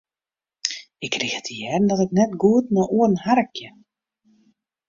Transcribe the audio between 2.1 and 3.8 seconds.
net goed nei oaren harkje.